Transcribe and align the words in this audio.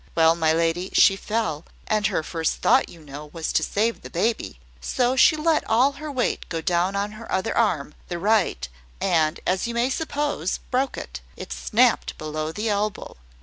Well, 0.15 0.33
my 0.35 0.51
lady, 0.51 0.89
she 0.93 1.15
fell; 1.15 1.63
and 1.85 2.07
her 2.07 2.23
first 2.23 2.55
thought, 2.55 2.89
you 2.89 3.01
know, 3.03 3.27
was 3.33 3.53
to 3.53 3.61
save 3.61 4.01
the 4.01 4.09
baby; 4.09 4.59
so 4.81 5.15
she 5.15 5.35
let 5.35 5.63
all 5.69 5.91
her 5.91 6.11
weight 6.11 6.49
go 6.49 6.57
on 6.73 6.93
the 6.95 7.27
other 7.29 7.55
arm 7.55 7.93
the 8.07 8.17
right 8.17 8.67
and, 8.99 9.39
as 9.45 9.67
you 9.67 9.75
may 9.75 9.91
suppose, 9.91 10.57
broke 10.71 10.97
it. 10.97 11.21
It 11.37 11.53
snapped 11.53 12.17
below 12.17 12.51
the 12.51 12.67
elbow. 12.67 13.15